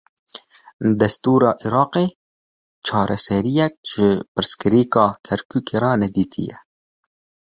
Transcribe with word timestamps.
Destûra 1.01 1.51
Iraqê, 1.67 2.05
çareseriyek 2.85 3.73
ji 3.91 4.09
pirsgirêka 4.33 5.05
Kerkûkê 5.25 5.77
re 5.83 5.91
nedîtiye 6.01 6.57